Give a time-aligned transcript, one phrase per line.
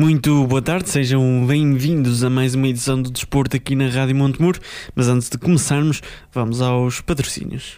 [0.00, 4.58] Muito boa tarde, sejam bem-vindos a mais uma edição do Desporto aqui na Rádio Montemur.
[4.94, 6.00] Mas antes de começarmos,
[6.32, 7.74] vamos aos patrocínios.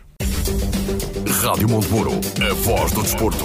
[1.42, 2.12] Rádio Montemuro,
[2.48, 3.44] a voz do desporto.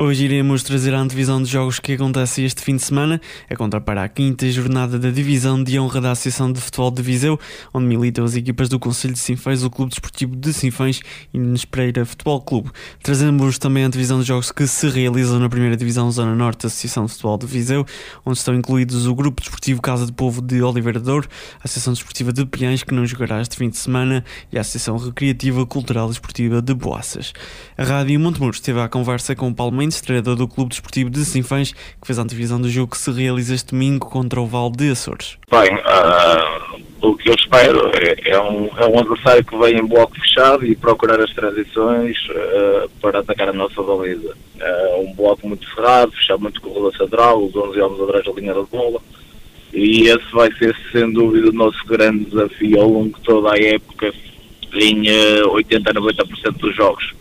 [0.00, 3.80] Hoje iremos trazer a antevisão de jogos que acontecem este fim de semana, a contar
[3.80, 7.36] para a quinta jornada da divisão de honra da Associação de Futebol de Viseu,
[7.74, 11.00] onde militam as equipas do Conselho de Sinfãs, o Clube Desportivo de Sinfãs
[11.34, 12.70] e Nunes Pereira Futebol Clube.
[13.02, 16.66] Trazemos também a antevisão de jogos que se realizam na primeira divisão Zona Norte da
[16.68, 17.84] Associação de Futebol de Viseu,
[18.24, 22.32] onde estão incluídos o Grupo Desportivo Casa de Povo de Oliveira Douro, a Associação Desportiva
[22.32, 26.10] de Piães, que não jogará este fim de semana, e a Associação Recreativa Cultural e
[26.10, 27.32] Desportiva de Boaças.
[27.76, 31.24] A Rádio Montemuro esteve à conversa com o Paulo Mendes, treinador do Clube Desportivo de
[31.24, 34.70] Sinfãs, que fez a antevisão do jogo que se realiza este domingo contra o Val
[34.70, 35.38] de Açores.
[35.50, 39.86] Bem, uh, o que eu espero é, é, um, é um adversário que vem em
[39.86, 44.36] bloco fechado e procurar as transições uh, para atacar a nossa baliza.
[44.60, 48.32] Uh, um bloco muito cerrado, fechado muito com o central, os 11 homens atrás da
[48.32, 49.00] linha da bola.
[49.72, 53.58] E esse vai ser, sem dúvida, o nosso grande desafio ao longo de toda a
[53.58, 54.12] época,
[54.74, 55.10] em
[55.46, 57.17] 80 a 90% dos jogos.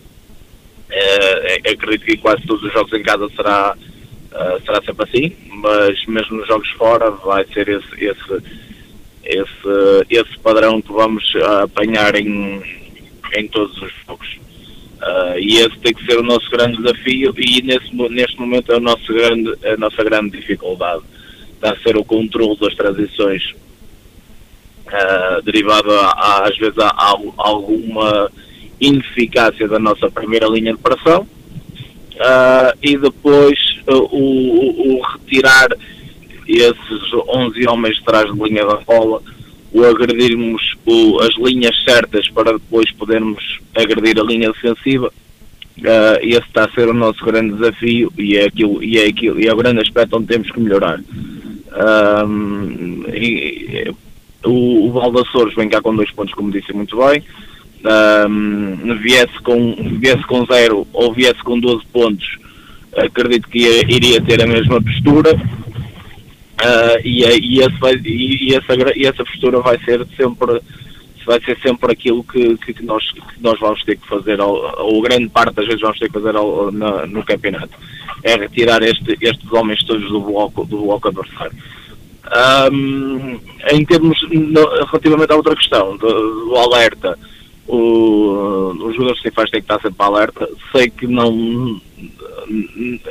[0.97, 6.06] Uh, acredito que quase todos os jogos em casa será, uh, será sempre assim, mas
[6.08, 8.44] mesmo nos jogos fora vai ser esse, esse,
[9.24, 11.24] esse, esse padrão que vamos
[11.62, 12.62] apanhar em,
[13.35, 14.28] em todos os jogos.
[14.97, 18.78] Uh, e esse tem que ser o nosso grande desafio e nesse, neste momento é
[18.78, 21.03] o nosso grande, a nossa grande dificuldade.
[21.53, 23.56] Está a ser o controle das transições
[25.44, 28.31] derivado a, a, às vezes a, a alguma
[28.79, 31.27] ineficácia da nossa primeira linha de pressão
[32.17, 33.57] uh, e depois
[33.88, 35.69] uh, o, o, retirar
[36.47, 39.21] esses 11 homens de trás de linha da bola,
[39.73, 45.11] o agredirmos o, as linhas certas para depois podermos agredir a linha defensiva.
[45.77, 49.39] Uh, esse está a ser o nosso grande desafio e é, aquilo, e é, aquilo,
[49.39, 50.99] e é o grande aspecto onde temos que melhorar.
[53.13, 53.93] E,
[54.43, 57.23] o, o Valdassores vem cá com dois pontos, como disse muito bem
[57.85, 62.38] um, viesse, com, viesse com zero ou viesse com 12 pontos,
[62.95, 65.35] acredito que ia, iria ter a mesma postura.
[65.35, 70.59] Uh, e, e, vai, e, essa, e essa postura vai ser sempre
[71.27, 75.01] vai ser sempre aquilo que, que, nós, que nós vamos ter que fazer, ou, ou
[75.01, 77.77] grande parte das vezes vamos ter que fazer ao, na, no campeonato,
[78.23, 81.51] é retirar este, estes homens todos do bloco, do bloco adversário.
[82.71, 83.39] Um,
[83.71, 87.19] em termos, no, relativamente à outra questão, do, do alerta,
[87.67, 90.50] o, os jogadores faz têm que estar sempre alerta.
[90.72, 91.79] Sei que não.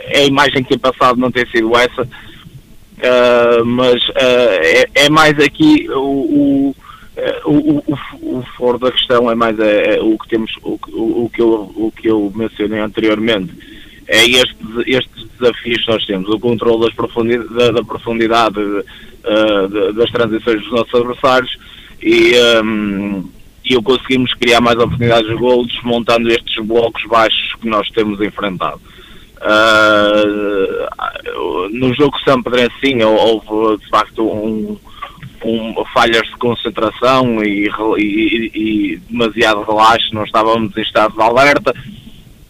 [0.06, 4.14] É a imagem que tem passado não tem sido essa, uh, mas uh,
[4.62, 6.76] é, é, mais aqui o, o,
[7.44, 11.30] o, o, o foro da questão é mais é, é o que temos, o, o,
[11.32, 13.52] que eu, o que eu mencionei anteriormente.
[14.08, 14.56] É estes,
[14.86, 20.62] estes desafios que nós temos, o controle das profundidade, da, da profundidade uh, das transições
[20.62, 21.58] dos nossos adversários
[22.00, 22.32] e.
[22.64, 23.35] Um,
[23.66, 28.80] e conseguimos criar mais oportunidades de gol desmontando estes blocos baixos que nós temos enfrentado.
[29.38, 30.86] Uh,
[31.72, 34.78] no jogo sempre sim houve de facto um,
[35.44, 37.68] um, falhas de concentração e,
[37.98, 41.74] e, e, demasiado relaxo, nós estávamos em estado de alerta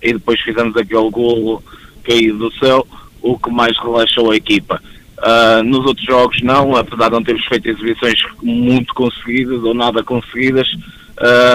[0.03, 1.63] e depois fizemos aquele golo
[2.05, 2.87] caído do céu,
[3.21, 4.81] o que mais relaxou a equipa.
[5.19, 10.05] Uh, nos outros jogos não, apesar de não termos feito exibições muito conseguidas ou nada
[10.05, 10.69] conseguidas,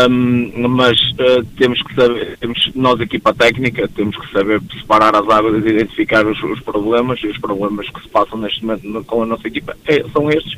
[0.10, 5.28] um, mas uh, temos que saber, temos, nós equipa técnica, temos que saber separar as
[5.30, 9.24] águas e identificar os, os problemas e os problemas que se passam neste momento com
[9.24, 10.58] a nossa equipa é, são estes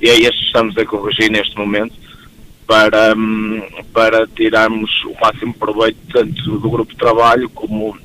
[0.00, 1.94] e é estes que estamos a corrigir neste momento
[2.66, 3.62] para, um,
[3.92, 7.96] para tirarmos o máximo proveito tanto do grupo de trabalho como,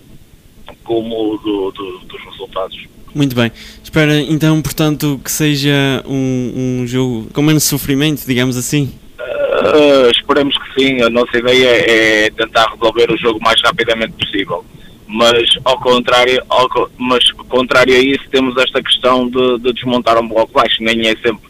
[0.90, 2.88] acúmulo do, do, dos resultados.
[3.14, 3.52] Muito bem.
[3.84, 8.92] Espera então, portanto, que seja um, um jogo com menos sofrimento, digamos assim?
[9.20, 11.02] Uh, esperemos que sim.
[11.02, 14.64] A nossa ideia é tentar resolver o jogo o mais rapidamente possível.
[15.08, 20.28] Mas ao contrário, ao, mas contrário a isso, temos esta questão de, de desmontar um
[20.28, 20.82] bloco baixo.
[20.82, 21.50] Nem é sempre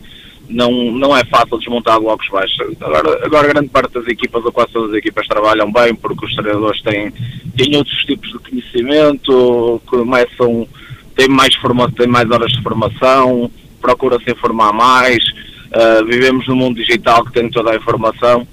[0.50, 2.58] não, não é fácil desmontar blocos baixos.
[2.82, 6.36] Agora, agora grande parte das equipas, ou quase todas as equipas, trabalham bem porque os
[6.36, 7.12] treinadores têm,
[7.56, 10.68] têm outros tipos de conhecimento, começam
[11.16, 11.54] tem mais,
[11.98, 13.52] tem mais horas de formação,
[13.82, 15.22] procura-se informar mais,
[15.72, 18.48] uh, vivemos num mundo digital que tem toda a informação.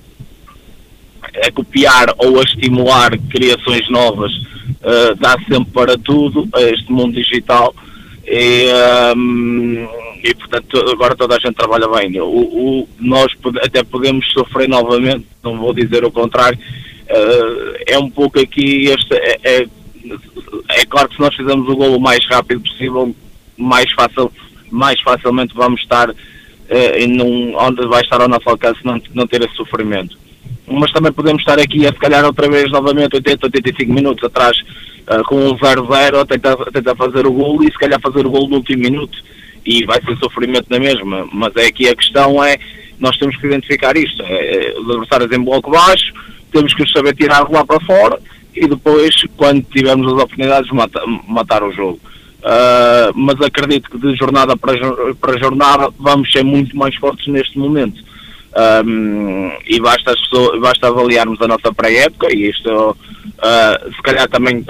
[1.35, 4.33] É copiar ou a estimular criações novas
[4.87, 7.75] uh, dá sempre para tudo este mundo digital
[8.27, 8.67] e,
[9.17, 9.89] um,
[10.23, 12.21] e portanto agora toda a gente trabalha bem.
[12.21, 18.11] O, o, nós até podemos sofrer novamente, não vou dizer o contrário, uh, é um
[18.11, 19.67] pouco aqui este, é, é,
[20.71, 23.15] é claro que se nós fizermos o golo o mais rápido possível,
[23.57, 24.31] mais, fácil,
[24.71, 26.11] mais facilmente vamos estar
[26.71, 30.19] uh, num, onde vai estar ao nosso alcance não, não ter esse sofrimento.
[30.67, 34.57] Mas também podemos estar aqui a se calhar outra vez novamente 80, 85 minutos atrás
[35.09, 38.31] uh, com um 0-0 a tentar, tentar fazer o golo e se calhar fazer o
[38.31, 39.19] golo no último minuto
[39.65, 41.29] e vai ser sofrimento na mesma.
[41.33, 42.57] Mas é aqui a questão é,
[42.99, 46.13] nós temos que identificar isto, é, é, os adversários em bloco baixo,
[46.53, 48.19] temos que saber tirar lá para fora
[48.55, 52.01] e depois, quando tivermos as oportunidades, matar, matar o jogo.
[52.47, 54.73] Uh, mas acredito que de jornada para,
[55.21, 58.01] para jornada vamos ser muito mais fortes neste momento.
[58.87, 64.65] Um, e basta, pessoas, basta avaliarmos a nossa pré-época e isto uh, se calhar também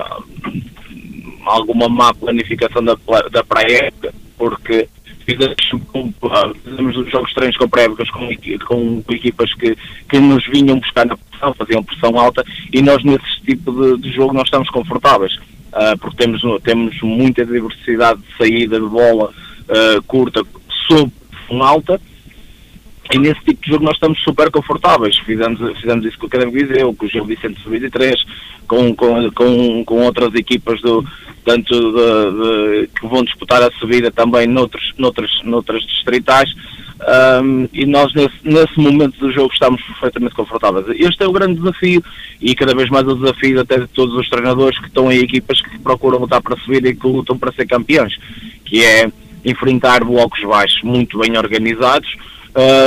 [1.44, 2.96] alguma má planificação da,
[3.30, 4.88] da pré-época, porque
[5.26, 8.28] fizemos os jogos treinos com pré-épocas com,
[8.66, 9.76] com, equipas que,
[10.08, 12.42] que nos vinham buscar na pressão, faziam pressão alta
[12.72, 15.38] e nós nesse tipo de, de jogo nós estamos confortáveis,
[15.76, 20.42] uh, porque temos, temos muita diversidade de saída de bola uh, curta
[20.88, 21.12] sob
[21.60, 22.00] alta
[23.12, 25.16] e nesse tipo de jogo nós estamos super confortáveis.
[25.18, 28.14] Fizemos, fizemos isso com o Académico Viseu, com o Gil Vicente Sub-23,
[28.66, 31.04] com, com, com, com outras equipas do,
[31.44, 36.52] tanto de, de, que vão disputar a subida também noutros, noutras, noutras distritais.
[36.98, 40.86] Um, e nós nesse, nesse momento do jogo estamos perfeitamente confortáveis.
[40.98, 42.02] Este é o grande desafio
[42.40, 45.60] e cada vez mais o desafio até de todos os treinadores que estão em equipas
[45.60, 48.16] que procuram lutar para subir e que lutam para ser campeões,
[48.64, 49.10] que é
[49.44, 52.16] enfrentar blocos baixos muito bem organizados,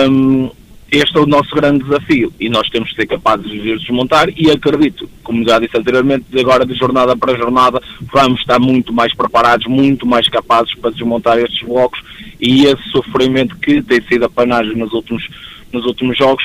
[0.09, 0.49] um,
[0.91, 4.49] este é o nosso grande desafio e nós temos de ser capazes de desmontar e
[4.49, 7.81] acredito, como já disse anteriormente, agora de jornada para jornada
[8.11, 12.01] vamos estar muito mais preparados, muito mais capazes para desmontar estes blocos
[12.39, 15.27] e esse sofrimento que tem sido a panagem nos últimos,
[15.71, 16.43] nos últimos jogos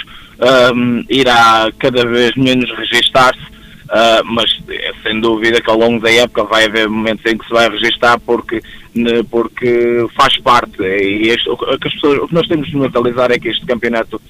[0.74, 3.54] um, irá cada vez menos registar-se
[3.84, 7.46] Uh, mas é, sem dúvida que ao longo da época vai haver momentos em que
[7.46, 8.62] se vai registrar porque,
[9.30, 10.82] porque faz parte.
[10.82, 14.20] E este, o, que pessoas, o que nós temos de mentalizar é que este campeonato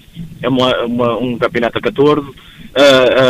[0.42, 2.32] é uma, uma, um campeonato a 14, uh,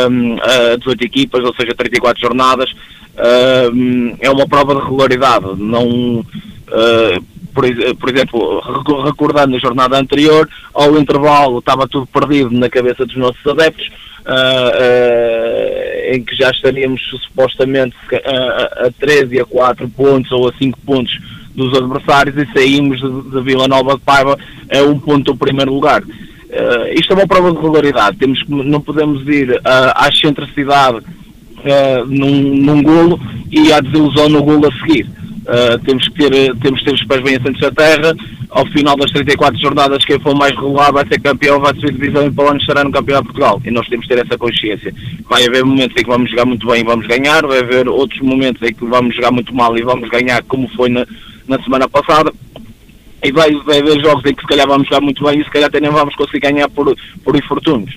[0.09, 2.71] um, a 18 equipas, ou seja, 34 jornadas.
[2.71, 5.45] Uh, é uma prova de regularidade.
[5.57, 7.65] Não, uh, por,
[7.95, 8.61] por, exemplo,
[9.03, 13.89] recordando a jornada anterior, ao intervalo estava tudo perdido na cabeça dos nossos adeptos
[14.25, 20.77] uh, em que já estaríamos supostamente a, a 13 a 4 pontos ou a 5
[20.85, 21.17] pontos
[21.55, 24.37] dos adversários e saímos de, de Vila Nova de Paiva
[24.69, 26.03] a um ponto do primeiro lugar.
[26.03, 29.61] Uh, isto é uma prova de regularidade, temos não podemos ir uh,
[29.95, 33.19] à excentricidade uh, num, num golo
[33.51, 35.07] e à desilusão no golo a seguir.
[35.45, 38.15] Uh, temos, que ter, temos que ter os pés bem assentos na terra.
[38.49, 42.25] Ao final das 34 jornadas, quem for mais regular vai ser campeão, vai subir divisão
[42.25, 43.61] e para o ano estará no Campeonato de Portugal.
[43.63, 44.93] E nós temos que ter essa consciência.
[45.29, 48.19] Vai haver momentos em que vamos jogar muito bem e vamos ganhar, vai haver outros
[48.21, 51.05] momentos em que vamos jogar muito mal e vamos ganhar, como foi na,
[51.47, 52.33] na semana passada.
[53.23, 55.51] E vai, vai haver jogos em que se calhar vamos jogar muito bem e se
[55.51, 57.93] calhar até nem vamos conseguir ganhar por, por infortúnios.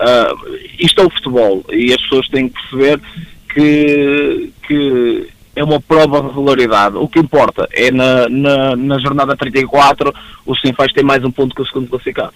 [0.00, 3.00] Uh, isto é o futebol e as pessoas têm que perceber
[3.52, 5.09] que, que
[5.60, 6.96] é uma prova de regularidade.
[6.96, 10.12] O que importa é na, na, na jornada 34
[10.46, 12.32] o Sinfãs tem mais um ponto que o segundo classificado.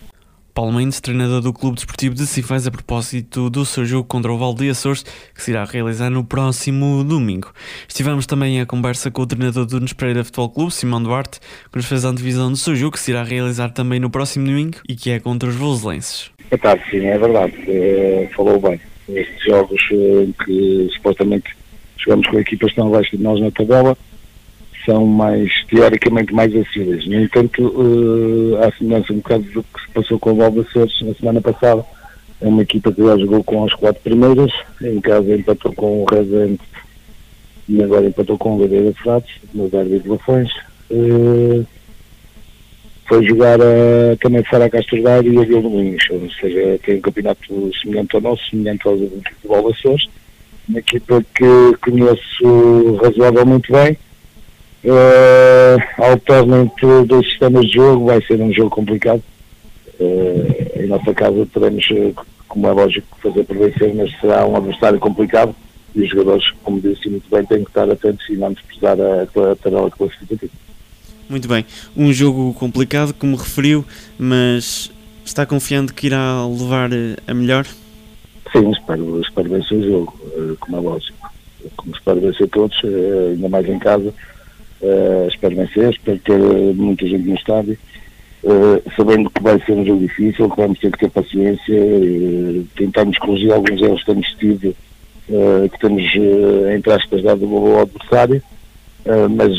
[0.52, 4.38] Paulo Mendes, treinador do Clube Desportivo de Sinfãs, a propósito do seu jogo contra o
[4.38, 5.02] Valde Açores,
[5.34, 7.50] que se irá realizar no próximo domingo.
[7.88, 11.76] Estivemos também a conversa com o treinador do Nunes Pereira Futebol Clube, Simão Duarte, que
[11.76, 14.76] nos fez a antevisão do seu jogo, que se irá realizar também no próximo domingo
[14.88, 16.30] e que é contra os Voselenses.
[16.50, 17.54] É tarde, sim, é verdade.
[17.66, 18.78] É, falou bem.
[19.08, 21.63] Estes jogos eh, que supostamente
[21.98, 23.96] jogamos com equipas estão abaixo de nós na tabela,
[24.84, 27.06] são mais, teoricamente, mais acessíveis.
[27.06, 31.14] No entanto, uh, há semelhança um bocado do que se passou com o Valvaceres na
[31.14, 31.84] semana passada.
[32.40, 36.04] É uma equipa que já jogou com as quatro primeiras, em casa empatou com o
[36.04, 36.60] Rezende
[37.68, 40.50] e agora empatou com o Gadeira Frades, no derby de Lafões.
[40.90, 41.64] Uh,
[43.06, 46.96] foi jogar a, também fora a Castro Daire e a Vila Moinhos, ou seja, tem
[46.96, 50.08] um campeonato semelhante ao nosso, semelhante ao do futebol Açores,
[50.68, 53.98] uma equipa que conheço razoavelmente bem.
[54.84, 59.22] Uh, alternamente dois sistemas de jogo, vai ser um jogo complicado.
[59.98, 61.86] Uh, em nossa casa teremos,
[62.48, 65.54] como é lógico, fazer por vencer, mas será um adversário complicado
[65.94, 69.22] e os jogadores, como disse muito bem, têm que estar atentos e não desprezar a,
[69.22, 70.52] a tabela classificativa.
[71.28, 71.64] Muito bem,
[71.96, 73.84] um jogo complicado, como referiu,
[74.18, 74.90] mas
[75.24, 77.66] está confiante que irá levar eh, a melhor?
[78.54, 81.28] Sim, espero, espero vencer o jogo, eh, como é lógico.
[81.76, 84.14] Como espero vencer todos, eh, ainda mais em casa,
[85.28, 86.38] espero vencer, espero ter
[86.74, 87.76] muita gente no estádio.
[88.94, 91.74] sabendo que vai ser um jogo difícil, que vamos ter que ter paciência,
[92.76, 94.76] tentarmos corrigir alguns erros que temos tido
[95.72, 96.02] que temos,
[96.74, 98.42] entre aspas, dado ao adversário,
[99.30, 99.52] mas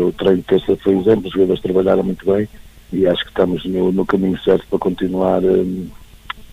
[0.00, 2.48] o treino de terça foi exemplo, os jogadores trabalharam muito bem
[2.92, 5.42] e acho que estamos no, no caminho certo para continuar,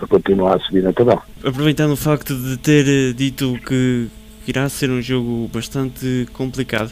[0.02, 1.22] para continuar a subir na tabela.
[1.44, 4.08] Aproveitando o facto de ter dito que
[4.48, 6.92] irá ser um jogo bastante complicado,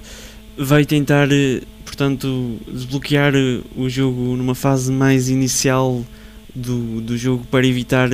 [0.58, 1.28] vai tentar,
[1.84, 3.34] portanto, desbloquear
[3.76, 6.04] o jogo numa fase mais inicial
[6.54, 8.10] do, do jogo para evitar,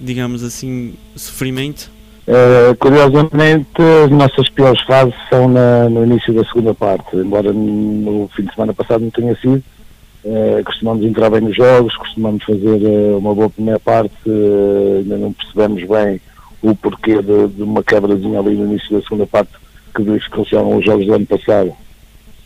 [0.00, 1.90] digamos assim, sofrimento?
[2.26, 3.66] Uh, curiosamente,
[4.04, 8.54] as nossas piores fases são na, no início da segunda parte, embora no fim de
[8.54, 9.62] semana passado não tenha sido.
[10.28, 15.32] Uh, costumamos entrar bem nos jogos, costumamos fazer uh, uma boa primeira parte, ainda não
[15.32, 16.20] percebemos bem
[16.60, 19.52] o porquê de, de, uma quebrazinha ali no início da segunda parte
[19.94, 21.72] que diferenciaram os jogos do ano passado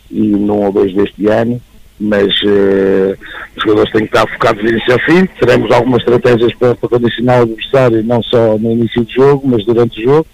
[0.09, 1.59] e ou dois deste ano
[1.99, 3.17] mas uh,
[3.55, 5.25] os jogadores têm que estar focados do início ao fim.
[5.39, 9.65] Teremos algumas estratégias para, para condicionar o adversário, não só no início do jogo, mas
[9.65, 10.27] durante o jogo,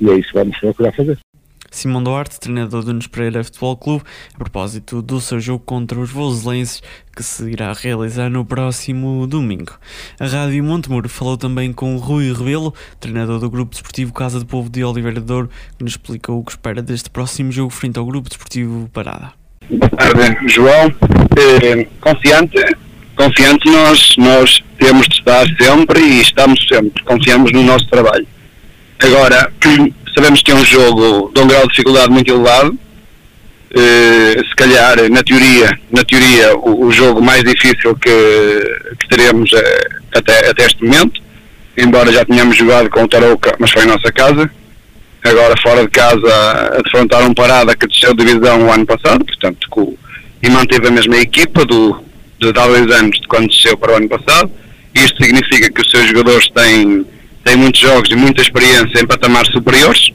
[0.00, 1.18] e é isso que vamos procurar fazer.
[1.74, 4.04] Simão Duarte, treinador do Nunes Pereira Futebol Clube,
[4.34, 6.82] a propósito do seu jogo contra os voselenses,
[7.14, 9.72] que se irá realizar no próximo domingo.
[10.20, 14.70] A Rádio Montemuro falou também com Rui Rebelo, treinador do Grupo Desportivo Casa do Povo
[14.70, 18.28] de Oliveira Douro, que nos explicou o que espera deste próximo jogo frente ao Grupo
[18.28, 19.32] Desportivo Parada.
[19.68, 20.94] Boa tarde, João.
[21.36, 22.76] Eh, confiante,
[23.16, 28.26] confiante nós, nós temos de estar sempre e estamos sempre, confiamos no nosso trabalho.
[29.02, 29.52] Agora,
[30.14, 32.78] sabemos que é um jogo de um grau de dificuldade muito elevado.
[33.76, 39.52] Eh, se calhar, na teoria, na teoria o, o jogo mais difícil que, que teremos
[39.52, 41.20] eh, até, até este momento,
[41.76, 44.48] embora já tenhamos jogado com o Tarouca, mas foi em nossa casa
[45.24, 49.24] agora fora de casa a defrontar um Parada que desceu de divisão o ano passado,
[49.24, 49.96] portanto, com,
[50.42, 51.98] e manteve a mesma equipa do,
[52.38, 54.50] de há dois anos de quando desceu para o ano passado.
[54.94, 57.06] Isto significa que os seus jogadores têm,
[57.44, 60.10] têm muitos jogos e muita experiência em patamares superiores.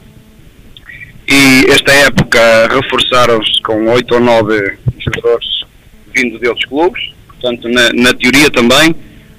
[1.28, 5.46] E esta época reforçaram-se com oito ou nove jogadores
[6.14, 7.00] vindo de outros clubes.
[7.28, 8.94] Portanto, na, na teoria também,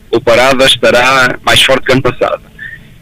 [0.10, 2.42] o Parada estará mais forte que ano passado.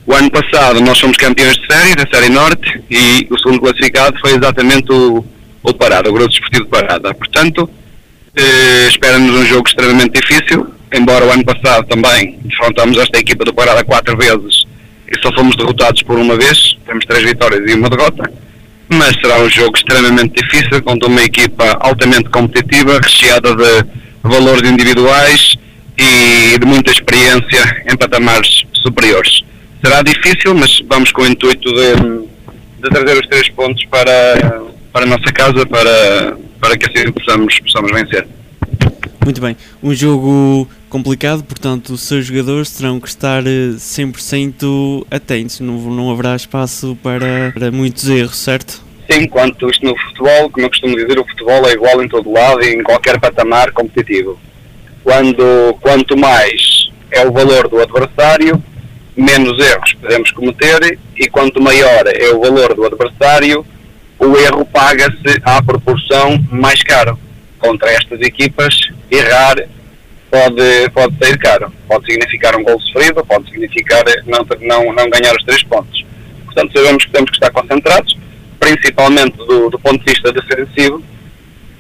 [0.08, 4.20] O ano passado nós fomos campeões de série, da Série Norte, e o segundo classificado
[4.20, 5.24] foi exatamente o,
[5.62, 7.14] o Parada, o Grupo Desportivo de Parada.
[7.14, 7.70] Portanto,
[8.36, 13.54] eh, espera-nos um jogo extremamente difícil, embora o ano passado também defrontámos esta equipa do
[13.54, 14.68] Parada quatro vezes
[15.12, 18.32] e só fomos derrotados por uma vez, temos três vitórias e uma derrota,
[18.88, 23.86] mas será um jogo extremamente difícil contra uma equipa altamente competitiva, recheada de
[24.24, 25.56] valores individuais
[25.98, 29.42] e de muita experiência em patamares superiores.
[29.84, 31.96] Será difícil, mas vamos com o intuito de,
[32.82, 34.62] de trazer os três pontos para,
[34.92, 38.28] para a nossa casa, para, para que assim possamos, possamos vencer.
[39.24, 45.60] Muito bem, um jogo complicado, portanto os seus jogadores terão que estar 100% eh, atentos,
[45.60, 48.82] não, não haverá espaço para, para muitos erros, certo?
[49.10, 52.32] Sim, quanto isto no futebol, como eu costumo dizer, o futebol é igual em todo
[52.32, 54.40] lado e em qualquer patamar competitivo.
[55.04, 58.64] Quando, quanto mais é o valor do adversário,
[59.18, 63.66] menos erros podemos cometer e quanto maior é o valor do adversário,
[64.18, 67.18] o erro paga-se à proporção mais caro.
[67.60, 68.74] Contra estas equipas,
[69.12, 69.56] errar
[70.32, 71.72] pode, pode sair caro.
[71.88, 76.06] Pode significar um gol sofrido, pode significar não, não, não ganhar os três pontos.
[76.46, 78.18] Portanto, sabemos que temos que estar concentrados,
[78.60, 81.04] principalmente do, do ponto de vista defensivo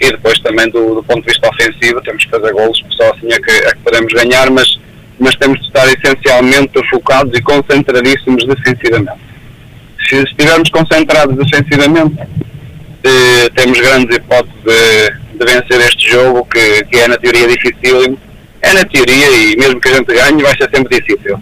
[0.02, 2.02] e depois também do, do, ponto de vista ofensivo.
[2.02, 4.80] Temos que fazer golos, só assim é que, é que podemos ganhar, mas
[5.20, 9.20] mas temos de estar essencialmente focados e concentradíssimos defensivamente.
[10.08, 12.18] Se estivermos concentrados defensivamente,
[13.04, 18.18] eh, temos grandes hipóteses de, de, vencer este jogo, que, que é na teoria difícil.
[18.62, 21.42] É na teoria e mesmo que a gente ganhe vai ser sempre difícil.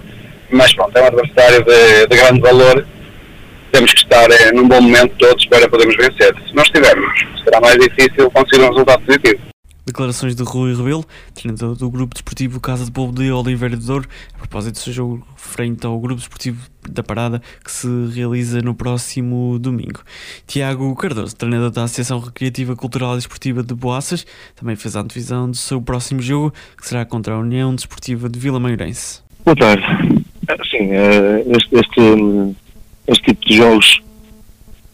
[0.51, 2.85] Mas pronto, é um adversário de, de grande valor.
[3.71, 6.33] temos que estar é, num bom momento todos para podermos vencer.
[6.47, 9.39] Se nós estivermos, será mais difícil conseguir um resultado positivo.
[9.87, 14.05] Declarações de Rui Rebelo, treinador do Grupo Desportivo Casa de Povo de Oliveira de Douro,
[14.33, 18.75] a propósito do seu jogo frente ao Grupo Desportivo da Parada, que se realiza no
[18.75, 20.01] próximo domingo.
[20.45, 24.27] Tiago Cardoso, treinador da Associação Recreativa Cultural e Desportiva de Boaças,
[24.57, 28.37] também fez a antevisão do seu próximo jogo, que será contra a União Desportiva de
[28.37, 29.21] Vila Maiorense.
[29.45, 29.85] Boa tarde.
[30.69, 30.89] Sim,
[31.55, 32.55] este, este,
[33.07, 34.01] este tipo de jogos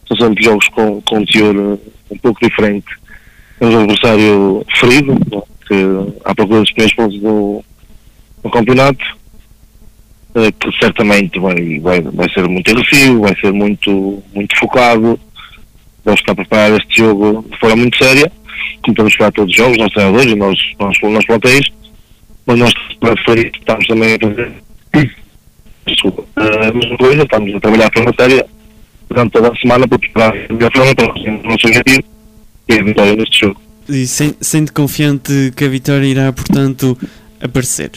[0.08, 1.80] são sempre jogos com, com um teor
[2.12, 3.03] um pouco diferente
[3.64, 5.18] temos um adversário ferido,
[5.66, 7.64] que à procura dos primeiros pontos do,
[8.44, 9.06] do campeonato,
[10.36, 15.18] eh, que certamente vai, vai, vai ser muito agressivo, vai ser muito, muito focado,
[16.04, 18.30] vamos estar a preparar este jogo de forma muito séria,
[18.82, 21.66] como estamos para todos os jogos, nós treinadores e nós, nós, nós plantéis,
[22.46, 24.52] mas nós estamos também a fazer
[25.88, 28.46] desculpa, a mesma coisa, estamos a trabalhar de forma séria
[29.08, 32.13] durante toda a semana para preparar a melhor forma para o nosso objetivo
[32.68, 33.62] e a vitória neste jogo.
[33.90, 36.98] E sente confiante que a vitória irá, portanto,
[37.42, 37.92] aparecer?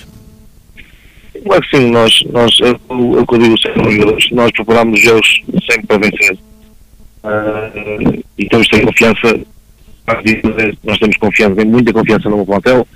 [1.44, 5.86] Claro que sim, nós, nós é o que eu digo sempre, nós preparamos jogos sempre
[5.86, 6.38] para vencer.
[7.22, 9.40] Uh, e temos de ter confiança,
[10.84, 12.86] nós temos confiança, tem muita confiança no meu plantel,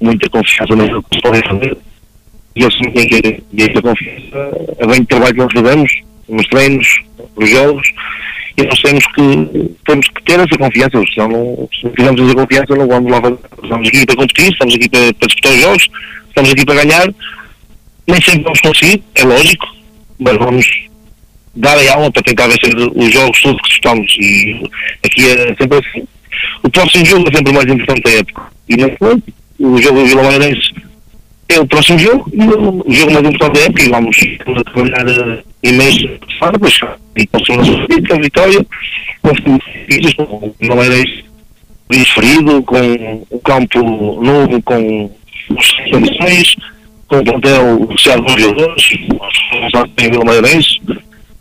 [0.00, 1.76] muita confiança no que se podem fazer,
[2.56, 5.92] e eles também têm que e essa confiança vem do trabalho que nós fazemos,
[6.28, 7.00] nos treinos,
[7.36, 7.92] nos jogos,
[8.58, 12.88] e nós temos que, temos que ter essa confiança, não, se não essa confiança não
[12.88, 13.18] vamos lá
[13.62, 15.88] estamos aqui para competir, estamos aqui para, para disputar os jogos,
[16.28, 17.14] estamos aqui para ganhar,
[18.08, 19.66] nem sempre vamos conseguir, é lógico,
[20.18, 20.88] mas vamos
[21.54, 24.70] dar a alma para tentar vencer os jogos todos que disputamos e
[25.04, 26.08] aqui é sempre assim.
[26.64, 28.42] O próximo jogo é sempre o mais importante da época.
[28.68, 29.22] E não foi.
[29.58, 30.72] O jogo do Vila Maiorense
[31.48, 34.16] é o próximo jogo e o, jogo mais importante da época e vamos
[34.72, 36.08] trabalhar uh, imenso
[36.58, 37.68] baixar e conseguimos
[38.10, 38.66] a vitória
[39.22, 39.40] com os
[40.14, 41.24] com o Maleirense
[42.14, 43.80] ferido, com o campo
[44.22, 45.10] novo, com
[45.58, 46.56] as condições,
[47.08, 48.88] com o plantel fechado de jogadores,
[49.96, 50.80] tem Vila Maleirense.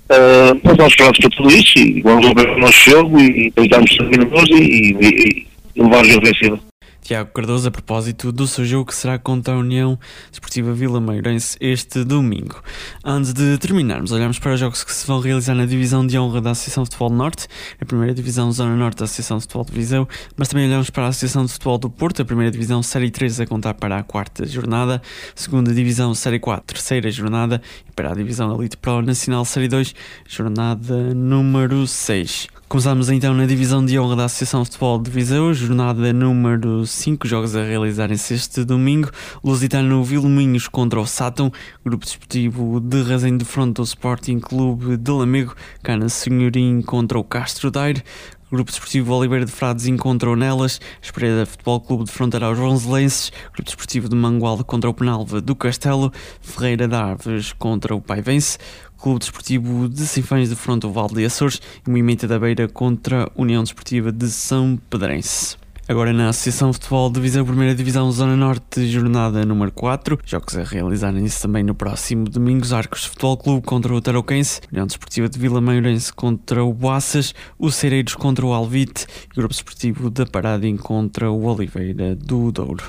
[0.10, 3.93] Uh, nós vamos prontos para tudo isso e vamos ver o nosso jogo e tentarmos
[3.93, 4.10] ser
[4.51, 6.60] e, e, e levar o jogo vencido.
[7.08, 9.98] Tiago Cardoso a propósito do seu jogo que será contra a União
[10.30, 12.62] Desportiva Vila Meirense este domingo.
[13.02, 16.41] Antes de terminarmos, olhamos para os jogos que se vão realizar na divisão de honra
[16.41, 17.48] da Associação de Futebol Norte,
[17.80, 21.06] a primeira divisão Zona Norte da Associação de Futebol de Viseu, mas também olhamos para
[21.06, 24.04] a Associação de Futebol do Porto, a primeira divisão Série 3 a contar para a
[24.04, 25.02] quarta jornada,
[25.34, 29.96] segunda divisão Série 4, terceira jornada e para a divisão Elite Pro Nacional Série 2,
[30.28, 32.50] jornada número 6.
[32.69, 37.25] Começamos então na divisão de honra da Associação de Futebol de Viseu, jornada número 5,
[37.25, 39.10] jogos a realizarem-se este domingo.
[39.41, 41.49] Lusitano Vilminhos contra o Sátão,
[41.86, 47.23] grupo desportivo de Razém de Fronte do Sporting Clube de Lamego, Cana Senhorim contra o
[47.23, 48.03] Castro Daire,
[48.49, 53.30] Grupo Desportivo Oliveira de Frades encontra o Nelas, Espreita Futebol Clube de Fronteira aos Ronzelenses,
[53.47, 58.58] Grupo Desportivo de Mangualde contra o Penalva do Castelo, Ferreira de Arves contra o Paivense,
[58.97, 63.63] Clube Desportivo de Sinfãs de Fronte Val de Açores e Moimenta da Beira contra União
[63.63, 65.57] Desportiva de São Pedrense.
[65.89, 70.19] Agora na Associação Futebol de Viseu Primeira Divisão Zona Norte, jornada número 4.
[70.26, 72.65] Jogos a realizarem-se também no próximo domingo.
[72.65, 77.34] Os Arcos Futebol Clube contra o Tarouquense, União Desportiva de Vila Maiorense contra o Boaças,
[77.58, 82.52] o Cereiros contra o Alvite e o Grupo Desportivo da Paradem contra o Oliveira do
[82.52, 82.84] Douro.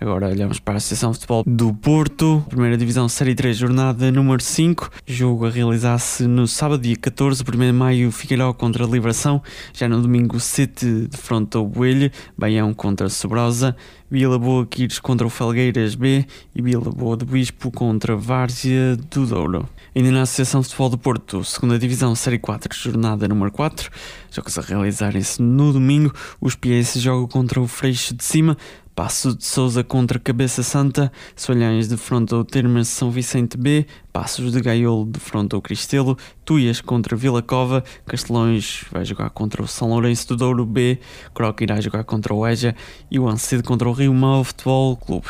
[0.00, 4.90] Agora olhamos para a Associação Futebol do Porto, Primeira Divisão Série 3, jornada número 5.
[5.06, 9.40] Jogo a realizar-se no sábado, dia 14, 1 de maio, Figueiró contra a Liberação.
[9.72, 12.10] Já no domingo 7, de fronte ao Boelho.
[12.40, 13.76] Baião contra Sobrosa,
[14.10, 16.24] Vila Boa Quires contra o Felgueiras B
[16.54, 19.68] e Vila Boa de Bispo contra Várzea do Douro.
[19.94, 23.90] Ainda na Associação de Futebol do Porto, segunda Divisão Série 4, jornada número 4,
[24.30, 28.56] jogos a realizarem-se no domingo, os PS jogam contra o Freixo de Cima,
[29.02, 34.52] Passo de Souza contra Cabeça Santa, Solhães de fronte ao Termas São Vicente B, Passos
[34.52, 39.66] de Gaiolo de fronte ao Cristelo, Tuias contra Vila Cova, Castelões vai jogar contra o
[39.66, 40.98] São Lourenço do Douro B,
[41.32, 42.76] Croc irá jogar contra o Eja
[43.10, 45.28] e o Ancedo contra o Rio Mau Futebol Clube.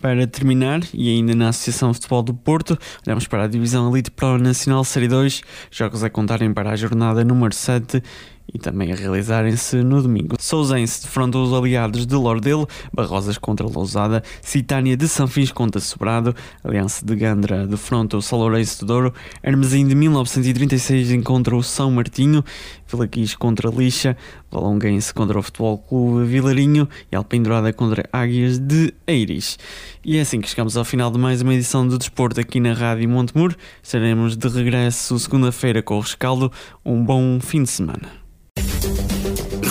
[0.00, 4.38] Para terminar, e ainda na Associação Futebol do Porto, olhamos para a Divisão Elite Pro
[4.38, 8.02] Nacional Série 2, jogos a contarem para a jornada número 7
[8.52, 10.36] e também a realizarem-se no domingo.
[10.38, 17.04] Sousense defronta os aliados de Lordelo, Barrosas contra Lousada, Citânia de Sanfins contra Sobrado, Aliança
[17.04, 22.44] de Gandra defronta o Salourenço de Douro, Hermesim de 1936 encontra o São Martinho,
[22.86, 24.16] Vila Quis contra Lixa,
[24.50, 29.58] Valonguense contra o Futebol Clube Vilarinho e Alpendurada contra Águias de Eiris.
[30.04, 32.72] E é assim que chegamos ao final de mais uma edição do Desporto aqui na
[32.72, 33.54] Rádio Montemur.
[33.82, 36.50] Estaremos de regresso segunda-feira com o rescaldo.
[36.84, 38.19] Um bom fim de semana.